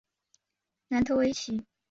[0.87, 1.63] 楠特威奇。